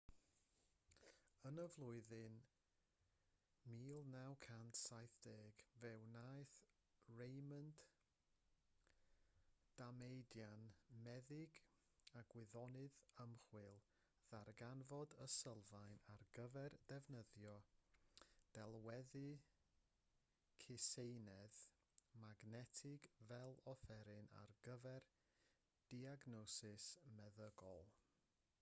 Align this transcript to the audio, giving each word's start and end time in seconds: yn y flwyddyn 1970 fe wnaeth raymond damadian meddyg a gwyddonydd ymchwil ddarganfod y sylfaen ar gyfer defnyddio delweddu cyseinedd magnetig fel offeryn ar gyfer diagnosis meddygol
yn 1.47 1.57
y 1.63 1.63
flwyddyn 1.73 2.37
1970 3.73 5.59
fe 5.81 5.91
wnaeth 6.05 6.53
raymond 7.19 7.81
damadian 9.81 10.63
meddyg 11.09 11.59
a 12.21 12.23
gwyddonydd 12.33 12.97
ymchwil 13.25 13.77
ddarganfod 14.31 15.13
y 15.27 15.29
sylfaen 15.35 15.93
ar 16.15 16.25
gyfer 16.39 16.79
defnyddio 16.93 17.53
delweddu 18.57 19.23
cyseinedd 20.65 21.61
magnetig 22.25 23.07
fel 23.29 23.61
offeryn 23.75 24.33
ar 24.41 24.57
gyfer 24.69 25.07
diagnosis 25.93 26.89
meddygol 27.21 27.87